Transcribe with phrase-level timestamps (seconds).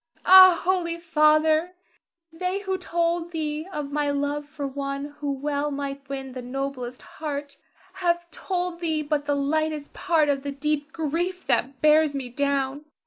[0.25, 1.75] Ah, holy father,
[2.33, 7.03] they who told thee of my love for one who well might win the noblest
[7.03, 7.57] heart,
[7.93, 12.85] have told thee but the lightest part of the deep grief that bears me down.